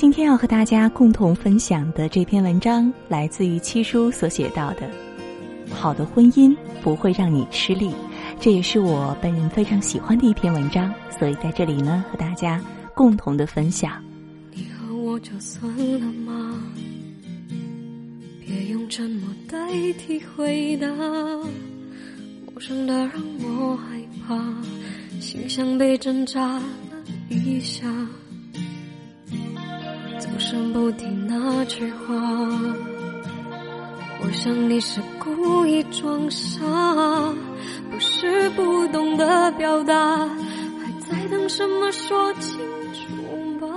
[0.00, 4.90] 今天要和大家共同分享的这篇文章，来自于七叔所写到的。
[5.70, 7.92] 好的婚姻不会让你吃力，
[8.40, 12.58] 这也是我本人非常喜欢的一篇文章，所以在这里呢，和大家
[12.94, 14.02] 共同的分享。
[14.54, 16.58] 你和我就算了吗？
[18.40, 19.58] 别用沉默代
[19.98, 20.88] 替回答，
[22.46, 24.42] 陌生的让我害怕，
[25.20, 26.62] 心像被针扎了
[27.28, 27.86] 一下。
[30.50, 32.12] 声不提那句话，
[34.20, 36.58] 我想你是故意装傻，
[37.88, 39.94] 不是不懂得表达，
[40.26, 42.58] 还在等什么说清
[42.92, 43.68] 楚吧。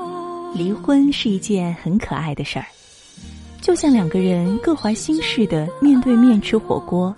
[0.56, 2.66] 离婚是一件很可爱的事儿，
[3.62, 7.16] 就像两个人各怀心事的面对面吃火锅，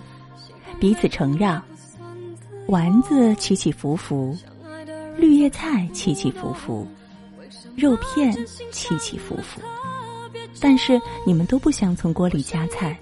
[0.81, 1.63] 彼此承让，
[2.67, 4.37] 丸子起起伏伏，
[5.15, 6.85] 绿叶菜起起伏伏。
[7.75, 8.33] 肉片
[8.71, 9.59] 起起伏伏，
[10.59, 12.97] 但是你们都不想从锅里夹菜，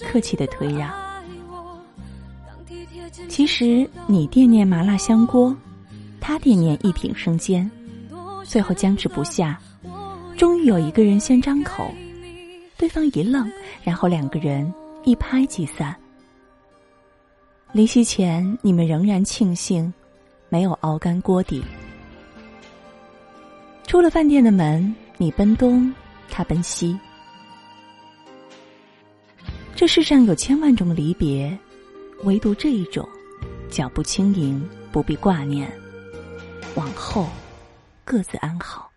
[0.00, 0.90] 客气的推让。
[3.28, 5.54] 其实你惦念麻辣香锅，
[6.20, 7.70] 他惦念一品生煎，
[8.44, 9.60] 最后僵持不下，
[10.36, 11.92] 终于有一个人先张口，
[12.78, 13.50] 对方一愣，
[13.84, 14.72] 然后两个人
[15.04, 15.94] 一拍即散。
[17.72, 19.92] 离席前，你们仍然庆幸
[20.48, 21.62] 没有熬干锅底。
[23.90, 25.92] 出了饭店的门，你奔东，
[26.30, 26.96] 他奔西。
[29.74, 31.58] 这世上有千万种离别，
[32.22, 33.04] 唯独这一种，
[33.68, 35.68] 脚步轻盈，不必挂念，
[36.76, 37.28] 往后
[38.04, 38.88] 各自安好。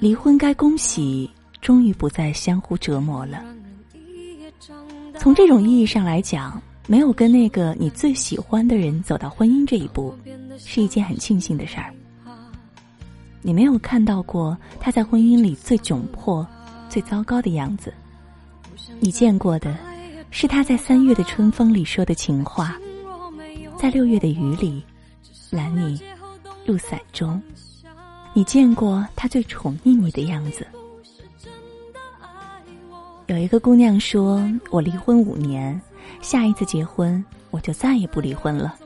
[0.00, 3.40] 离婚该恭喜，终于不再相互折磨了。
[5.16, 10.12] 从这种意义上来讲，没有跟那个你最喜欢的人走到婚姻这一步，
[10.58, 11.94] 是一件很庆幸的事儿。
[13.40, 16.46] 你没有看到过他在婚姻里最窘迫、
[16.88, 17.92] 最糟糕的样子，
[19.00, 19.76] 你见过的，
[20.30, 22.76] 是他在三月的春风里说的情话，
[23.78, 24.82] 在六月的雨里，
[25.50, 26.00] 揽你
[26.66, 27.40] 入伞中。
[28.34, 30.66] 你见过他最宠溺你的样子。
[33.26, 35.80] 有一个姑娘说：“我离婚五年，
[36.20, 38.76] 下一次结婚我就再也不离婚了。”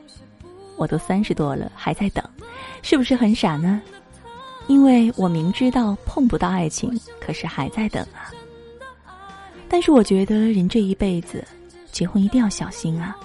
[0.76, 2.24] 我都三十多了，还在等，
[2.82, 3.80] 是不是很傻呢？
[4.68, 6.90] 因为我明知道碰不到爱情，
[7.20, 8.30] 可是还在等啊。
[9.68, 11.44] 但是我觉得人这一辈子，
[11.90, 13.16] 结婚一定要小心啊。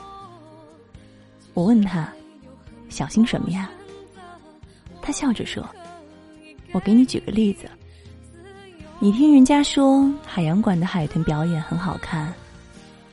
[1.53, 2.11] 我问他，
[2.89, 3.69] 小心什么呀？
[5.01, 5.65] 他笑着说
[6.73, 7.69] ：“我给你举个例子，
[8.99, 12.33] 你听人家说海洋馆的海豚表演很好看，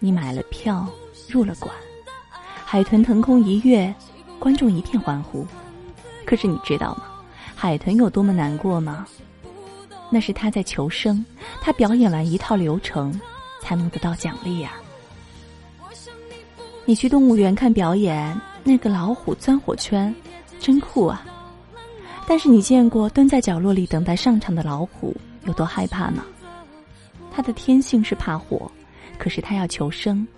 [0.00, 0.86] 你买了票
[1.28, 1.72] 入了馆，
[2.64, 3.94] 海豚腾空一跃，
[4.38, 5.46] 观众一片欢呼。
[6.26, 7.04] 可是你知道吗？”
[7.64, 9.06] 海豚有多么难过吗？
[10.10, 11.24] 那是他在求生，
[11.62, 13.18] 他表演完一套流程，
[13.62, 14.74] 才能得到奖励呀。
[16.84, 20.14] 你去动物园看表演，那个老虎钻火圈，
[20.60, 21.24] 真酷啊！
[22.26, 25.16] 但是你见过蹲在角落里等待上场的老虎
[25.46, 26.22] 有多害怕吗？
[27.32, 28.70] 它的天性是怕火，
[29.18, 30.28] 可是它要求生，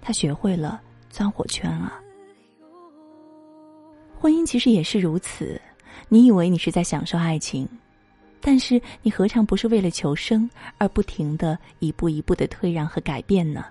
[0.00, 0.80] 它学会了
[1.10, 2.00] 钻火圈啊。
[4.18, 5.60] 婚姻其实也是如此。
[6.08, 7.68] 你以为你是在享受爱情，
[8.40, 10.48] 但是你何尝不是为了求生
[10.78, 13.64] 而不停的一步一步的退让和改变呢？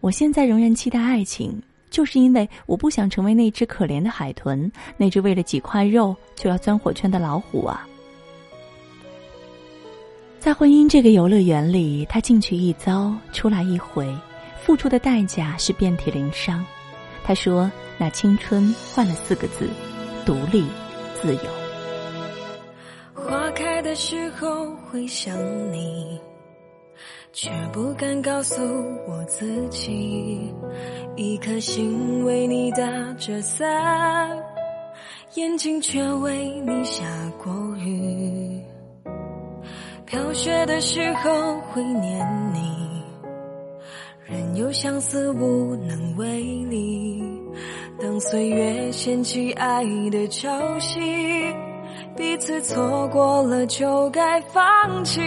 [0.00, 7.86] 我现在仍然期待爱情，就是因为我不想成为那只可怜的海豚，那只为了几块肉就要钻火圈的老虎啊！
[10.40, 14.12] 在婚姻这个游乐园里，他进去一遭，出来一回，
[14.60, 16.64] 付出的代价是遍体鳞伤。
[17.22, 19.68] 他说：“那青春换了四个字。”
[20.24, 20.64] 独立，
[21.14, 21.40] 自由。
[23.14, 25.36] 花开的时候会想
[25.72, 26.20] 你，
[27.32, 28.62] 却不敢告诉
[29.08, 30.54] 我自己。
[31.16, 33.68] 一颗心为你打着伞，
[35.34, 37.04] 眼睛却为你下
[37.42, 38.60] 过雨。
[40.06, 43.02] 飘雪的时候会念你，
[44.24, 47.22] 任由相思无能为力。
[48.00, 50.48] 当岁月掀起爱的潮
[50.78, 51.54] 汐，
[52.16, 55.20] 彼此错过了就该放弃。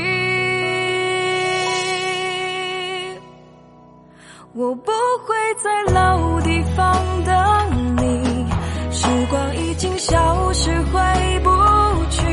[4.53, 4.91] 我不
[5.25, 6.95] 会在老地方
[7.25, 8.45] 等你，
[8.91, 10.99] 时光已经消失回
[11.43, 11.49] 不
[12.09, 12.23] 去，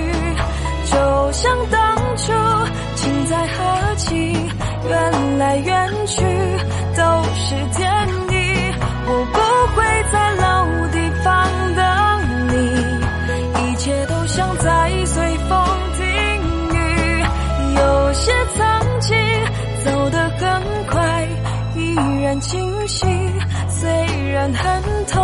[0.87, 2.33] 就像当初
[2.95, 4.15] 情在何起，
[4.89, 6.23] 缘来缘去
[24.43, 25.23] 然很痛，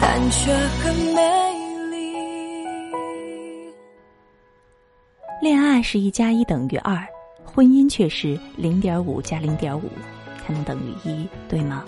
[0.00, 1.22] 但却很美
[1.92, 2.12] 丽。
[5.40, 7.06] 恋爱是一加一等于二，
[7.44, 9.88] 婚姻却是零点五加零点五
[10.44, 11.84] 才能等于一，对吗？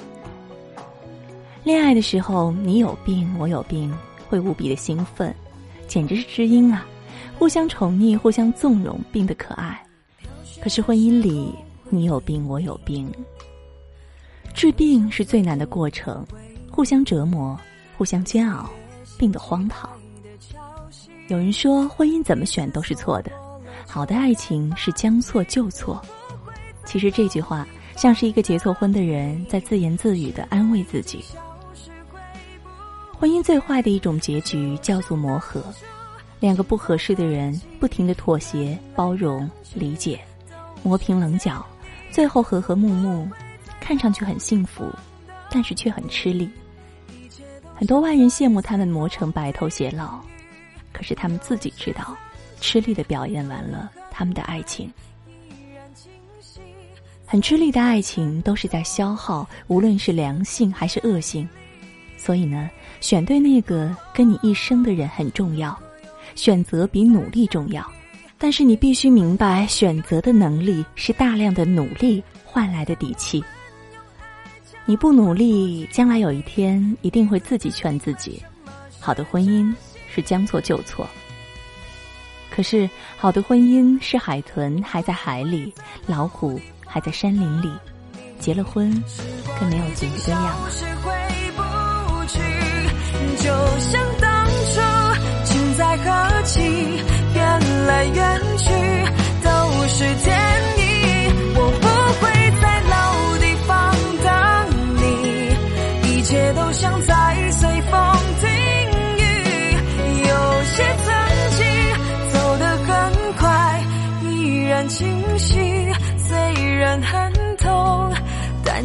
[1.65, 3.93] 恋爱的时候，你有病，我有病，
[4.29, 5.35] 会无比的兴奋，
[5.89, 6.87] 简直是知音啊！
[7.37, 9.85] 互相宠溺，互相纵容，病得可爱。
[10.63, 11.53] 可是婚姻里，
[11.91, 13.13] 你有病，我有病，
[14.59, 16.27] 治病是最难的过程，
[16.69, 17.57] 互相折磨，
[17.97, 18.69] 互相煎熬，
[19.17, 19.89] 病得荒唐。
[21.29, 23.31] 有人说，婚姻怎么选都是错的，
[23.87, 26.03] 好的爱情是将错就错。
[26.85, 27.65] 其实这句话
[27.95, 31.25] 像是一个结错婚的人在自言自语的安慰自己。
[33.17, 35.63] 婚姻最坏的一种结局叫做磨合，
[36.41, 40.19] 两个不合适的人不停的妥协、包容、理解。
[40.83, 41.65] 磨平棱角，
[42.11, 43.31] 最后和和睦睦，
[43.89, 44.87] 看上去很幸福，
[45.51, 46.47] 但是却很吃力。
[47.75, 50.21] 很多外人羡慕他们磨成白头偕老，
[50.93, 52.15] 可是他们自己知道，
[52.61, 54.93] 吃力的表演完了他们的爱情。
[57.25, 61.49] 很吃力的爱情都是在消耗，无论是良性还是恶性。
[62.19, 62.69] 所以呢，
[63.01, 65.75] 选对那个跟你一生的人很重要，
[66.35, 67.91] 选择比努力重要。
[68.37, 73.43] 但是你必须明白，选择的能力是大量的努力换来的底气。
[74.89, 78.43] 你不努力，将来有一天一定会自己劝自己。
[78.99, 79.71] 好的婚姻
[80.11, 81.07] 是将错就错。
[82.51, 82.89] 可是
[83.19, 85.75] 好的婚姻是海豚还在海里，
[86.07, 87.71] 老虎还在山林里，
[88.41, 88.91] 结了婚
[89.61, 90.87] 更没有结局的样子。
[93.37, 93.45] 就
[93.79, 94.81] 像当初，
[95.45, 96.63] 情在何期？
[97.35, 98.48] 缘来缘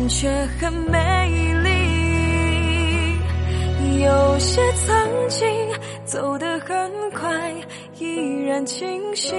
[0.08, 0.30] 却
[0.60, 1.70] 很美丽。
[4.04, 5.48] 有些曾经
[6.06, 7.54] 走得很快。
[8.00, 9.34] 依然清晰，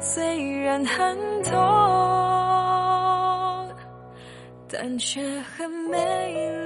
[0.00, 1.50] 虽然很痛，
[4.70, 5.96] 但却很美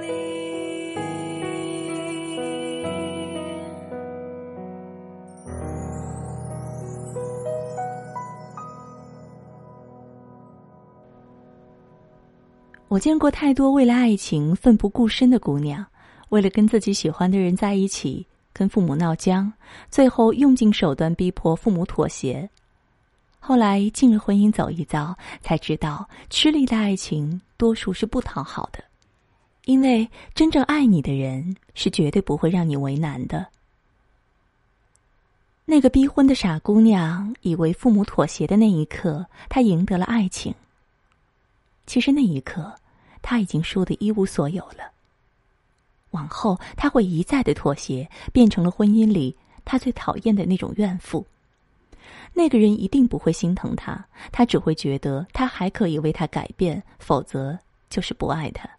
[12.91, 15.85] 我见过太多为了爱情奋不顾身的姑娘，
[16.27, 18.27] 为了跟自己喜欢的人在一起。
[18.51, 19.49] 跟父母闹僵，
[19.89, 22.49] 最后用尽手段逼迫父母妥协，
[23.39, 28.83] 后来进了婚姻走一遭，才知道吃力的爱情多数是不讨好的，
[29.63, 30.05] 因为
[30.35, 33.47] 真正爱你的人是绝对不会让你为难的。
[35.63, 40.53] 那个逼婚的傻姑娘以为父母妥协的那一刻，她赢得了爱情。
[41.87, 42.71] 其实那一刻，
[43.21, 44.91] 他已经输得一无所有了。
[46.11, 51.25] 往后他会一再的妥协，变成了婚姻里他最讨厌的那种怨妇。
[52.33, 57.57] 那个人一定不会心疼他，他只会觉得他还可以为他改变，否则
[57.89, 58.69] 就是不爱他。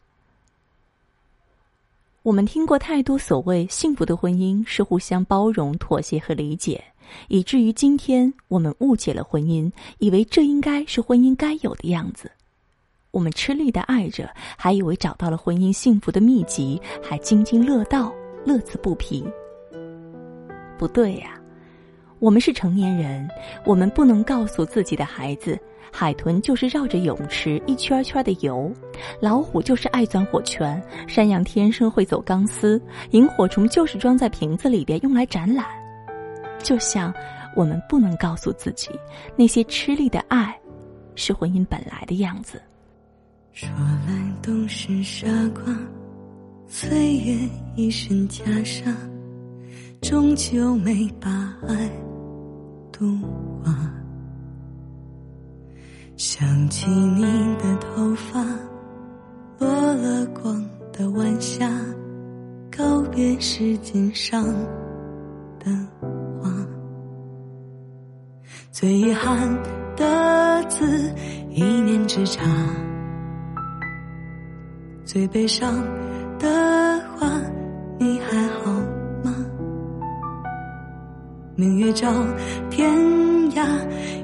[2.23, 6.85] 我们听过太多所谓幸福的婚姻是互相包容、妥协和理解，
[7.29, 12.31] 以至于今天我们误解了婚姻，以为这应该是婚姻该有的样子。
[13.13, 18.11] 我们吃力的爱着，还以为找到了婚姻幸福的秘籍，还津津乐道、
[18.45, 19.23] 乐此不疲。
[20.79, 21.39] 不对呀，
[22.21, 23.29] 我们是成年人，
[23.67, 25.61] 我们不能告诉自己的孩子，
[25.93, 28.73] 海豚就是绕着泳池一圈圈的游，
[29.21, 35.67] 老虎就是爱钻火圈，山羊天生会走钢丝，萤火虫就是装在瓶子里边用来展览。
[36.63, 37.13] 就像
[37.55, 38.89] 我们不能告诉自己，
[39.37, 40.59] 那些吃力的爱，
[41.15, 42.59] 是婚姻本来的样子。
[43.53, 43.69] 说
[44.07, 45.63] 来都是傻瓜，
[46.67, 47.37] 岁月
[47.77, 48.91] 一身袈裟，
[50.01, 51.91] 终究没把爱
[52.91, 53.19] 度
[53.63, 53.75] 化。
[56.17, 57.23] 想起你
[57.59, 58.43] 的头发，
[59.59, 61.71] 落了光的晚霞，
[62.75, 64.43] 告别时间上
[65.59, 65.71] 的
[66.41, 66.51] 花，
[68.71, 69.47] 最遗憾
[69.95, 71.15] 的字，
[71.51, 72.43] 一念之差。
[75.05, 75.75] 最悲伤
[76.39, 77.29] 的话，
[77.99, 78.73] 你还好
[79.23, 79.35] 吗？
[81.55, 82.13] 明月照
[82.71, 82.91] 天
[83.53, 83.67] 涯，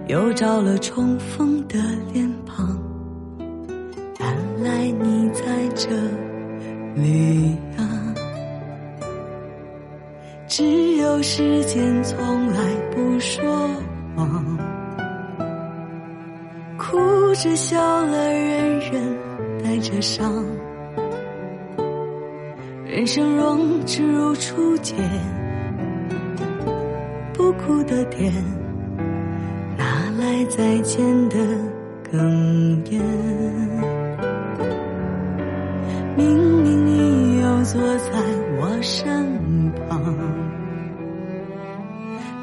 [0.07, 1.79] 又照了重逢的
[2.13, 2.79] 脸庞。
[4.19, 5.43] 原来你在。
[5.81, 5.89] 这
[6.97, 8.13] 里啊，
[10.49, 13.71] 只有时间从来不说
[14.17, 14.59] 谎，
[16.77, 16.99] 哭
[17.37, 19.17] 着笑了，人人
[19.63, 20.45] 带着伤，
[22.99, 24.97] 人生若只如初见，
[27.33, 28.33] 不哭的点，
[29.77, 31.37] 哪来再见的
[32.11, 32.19] 哽
[32.91, 33.01] 咽？
[36.17, 38.11] 明明你又坐在
[38.61, 40.03] 我身旁，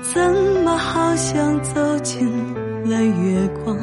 [0.03, 0.33] 怎
[0.63, 2.25] 么好像走进
[2.85, 3.77] 了月光？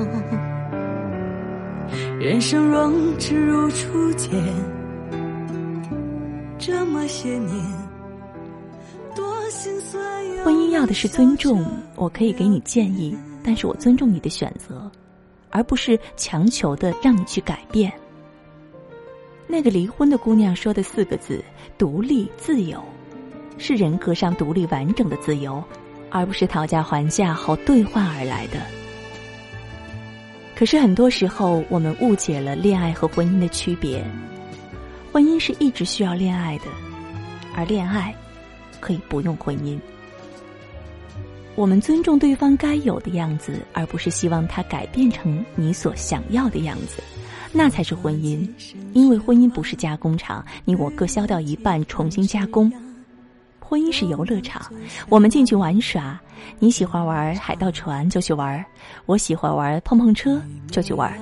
[2.19, 4.31] 人生若只如初见，
[7.07, 7.51] 些年，
[9.15, 10.03] 多心酸
[10.45, 14.91] 婚姻要的是尊重，我可以给你建议，但是我尊重你的选择，
[15.51, 17.93] 而不是强求的让你去改变。
[19.47, 21.45] 那个离婚的姑娘说的四个字
[21.77, 22.83] “独立自由”，
[23.59, 25.63] 是人格上独立完整的自由，
[26.11, 28.61] 而不是讨价还价后兑换而来的。
[30.57, 34.05] 可是很多时候，我们误解了恋爱和婚姻的区别。
[35.13, 36.65] 婚姻是一直需要恋爱的，
[37.55, 38.15] 而恋爱
[38.81, 39.79] 可以不用婚姻。
[41.55, 47.03] 我们尊重对方该有的样子，而不是希望他改变成你所想要的样子。
[47.53, 48.49] 那才是婚姻，
[48.95, 52.73] 因为婚姻不是加工厂，你我各削掉一半重新加工。
[53.61, 54.63] 婚姻是游乐场，
[55.11, 56.19] 我们进去玩耍，
[56.59, 58.65] 你喜欢玩海盗船就去玩，
[59.05, 60.41] 我喜欢玩碰碰车
[60.71, 61.13] 就去玩，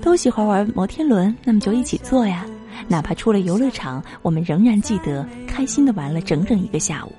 [0.00, 2.46] 都喜欢玩摩天轮，那么就一起坐呀。
[2.88, 7.12] 哪怕出了游乐场，我们仍然记得开心的玩了整整一个下午。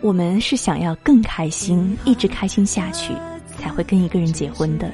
[0.00, 3.12] 我们是想要更开心，一直开心下去，
[3.58, 4.90] 才会跟一个人结婚的。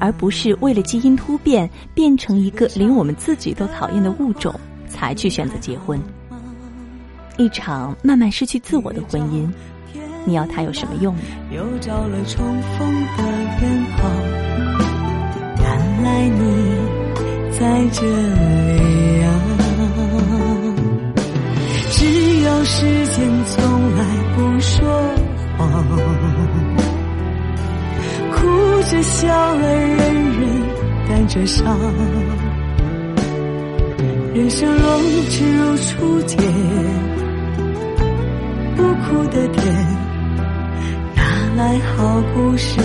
[0.00, 4.54] 而不是为了基因突变变成一个连我们自己都讨厌的物种
[4.88, 6.00] 才去选择结婚，
[7.36, 9.50] 一场慢慢失去自我的婚姻，
[10.24, 11.22] 你要它有什么用呢？
[11.50, 12.46] 又找了重
[12.78, 13.24] 逢的
[13.60, 14.08] 远方，
[15.58, 16.67] 原来你
[17.58, 19.26] 在这里啊！
[21.90, 22.04] 只
[22.42, 22.76] 有时
[23.08, 23.56] 间从
[23.96, 24.00] 来
[24.36, 24.78] 不说
[25.56, 25.58] 谎。
[28.32, 28.36] 哭
[28.88, 29.98] 着笑了，人
[30.38, 30.40] 人
[31.08, 31.76] 带着伤。
[34.34, 36.38] 人生若只如初见，
[38.76, 39.64] 不哭的甜，
[41.16, 41.20] 哪
[41.56, 42.80] 来好故事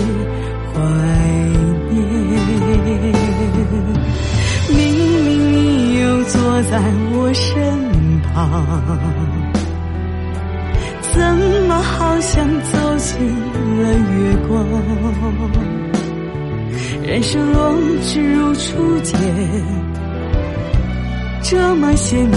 [0.72, 0.74] 怀
[1.92, 2.02] 念？
[4.76, 4.78] 明
[5.24, 6.72] 明你又坐在
[7.12, 7.42] 我身
[8.22, 8.32] 旁。
[11.12, 11.20] 怎
[11.68, 13.12] 么好像走进
[13.82, 14.52] 了月光？
[17.04, 19.12] 人生若只如初见，
[21.42, 22.34] 这么些年，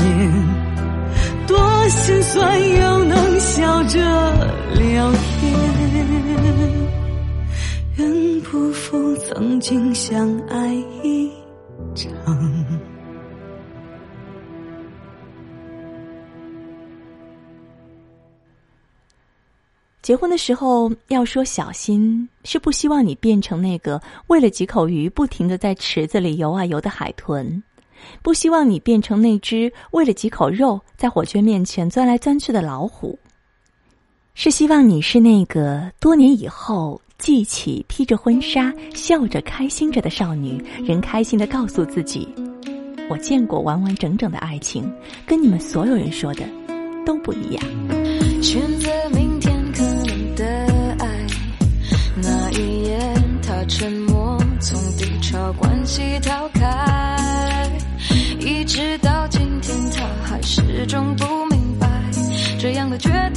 [1.47, 1.57] 多
[1.89, 3.99] 心酸又能笑着
[4.75, 5.53] 聊天。
[7.95, 11.36] 愿不负曾经相爱一。
[20.01, 27.61] 结婚的时候要说小心，是不希望你变成那个为了几口鱼不停的在池子里游啊游的海豚，
[28.21, 33.19] 不希望你变成那只为了几口肉在火圈面前钻来钻去的老虎，
[34.33, 42.27] 是希望你是那个多年以后记起披着婚纱笑着开心着的少女，仍开心的告诉自己：
[43.09, 44.89] 我见过完完整整的爱情，
[45.25, 46.43] 跟你们所有人说的
[47.05, 47.63] 都不一样。
[48.41, 50.45] 选择明天可能的
[50.99, 51.07] 爱，
[52.21, 52.99] 那一夜
[53.41, 53.57] 他。
[53.67, 57.69] 沉默，从低潮关系逃开，
[58.39, 61.87] 一直到今天，他还始终不明白，
[62.57, 63.36] 这样的决定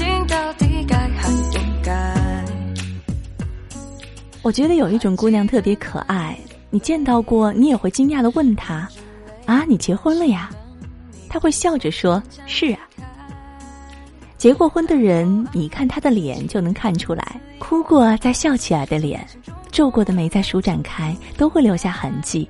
[4.42, 6.38] 我觉得有一种姑娘特别可爱，
[6.70, 8.88] 你见到过，你也会惊讶的问她
[9.44, 10.50] ：“啊，你结婚了呀？”
[11.28, 12.80] 她会笑着说：“是啊。”
[14.38, 19.22] 结过婚的人，你看他的脸就能看出来，哭过再笑起来的脸，
[19.70, 22.48] 皱过的眉再舒展开，都会留下痕迹。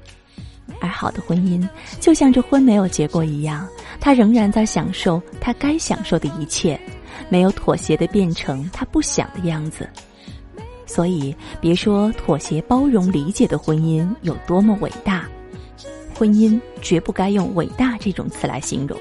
[0.81, 1.69] 而好的婚姻，
[1.99, 3.67] 就像这婚没有结过一样，
[3.99, 6.81] 他仍然在享受他该享受的一切，
[7.29, 9.91] 没有妥协的变成他不想的样子。
[10.93, 15.25] 所以，别说妥协、包容、理解的婚姻有多么伟大，
[16.19, 18.99] 婚姻绝不该用伟大这种词来形容。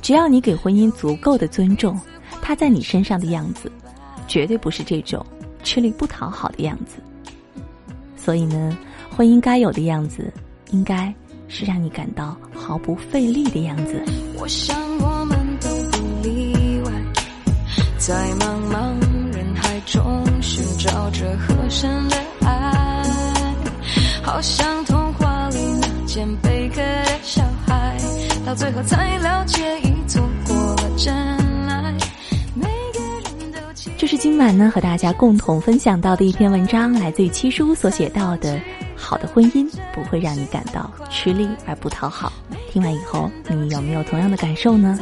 [0.00, 2.00] 只要你给婚姻足够的尊重，
[2.40, 3.70] 他在你身上的样子，
[4.26, 5.24] 绝对不是这种
[5.62, 6.96] 吃力不讨好的样子。
[8.16, 8.74] 所以呢，
[9.14, 10.32] 婚姻该有的样子，
[10.70, 11.14] 应该
[11.48, 14.02] 是让你感到毫不费力的样子。
[14.38, 16.92] 我想我们都不例外，
[17.98, 18.97] 在茫茫
[21.08, 23.02] 寻找着合身的爱，
[24.22, 27.96] 好像童话里那件贝壳的小孩，
[28.44, 31.14] 到最后才了解已错过了真
[31.68, 31.94] 爱。
[32.54, 33.00] 每个
[33.40, 33.58] 人都
[33.96, 38.60] 这是今晚呢和大家共同分享到的一篇文章，来自于七叔所写到的。
[39.00, 42.30] 好的婚姻不会让你感到吃力而不讨好。
[42.70, 44.98] 听完以后，你有没有同样的感受呢？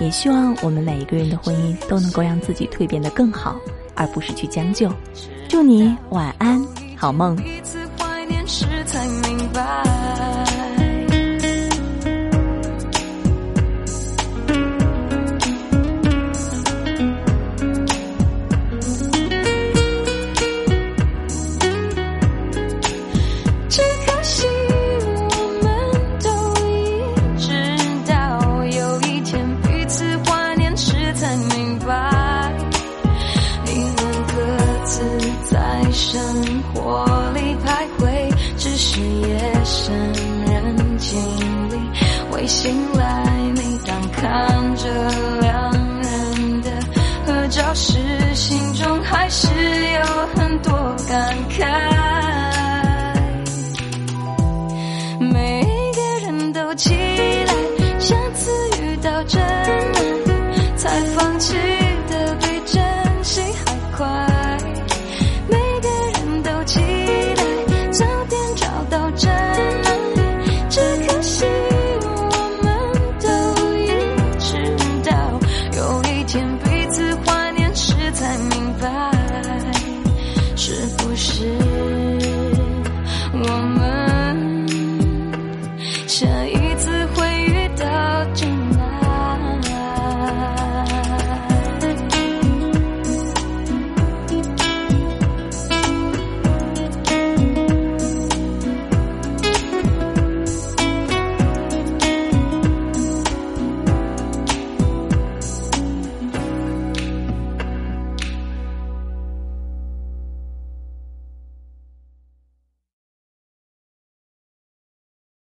[0.00, 3.56] 也希望我们每一个人的婚姻都能够让自己蜕变得更好，
[4.00, 4.90] 而不是去将就。
[5.46, 6.58] 祝你晚安，
[6.96, 7.36] 好梦。
[7.44, 10.09] 一次怀念时才明白。